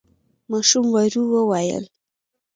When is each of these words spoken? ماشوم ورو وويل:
ماشوم 0.49 0.85
ورو 0.93 1.23
وويل: 1.33 1.85